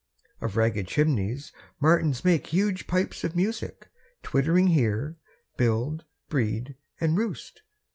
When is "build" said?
5.57-6.05